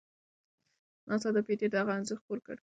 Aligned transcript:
ناسا 1.07 1.29
د 1.35 1.37
پېټټ 1.47 1.69
دغه 1.73 1.91
انځور 1.97 2.17
خپور 2.21 2.39
کړ. 2.45 2.57